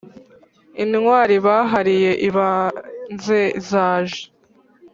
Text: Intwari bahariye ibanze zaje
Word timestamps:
Intwari 0.83 1.35
bahariye 1.45 2.11
ibanze 2.27 3.39
zaje 3.69 4.23